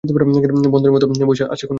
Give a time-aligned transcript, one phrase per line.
[0.03, 1.69] বান্দরের মতা বইসা, আছো কেনো?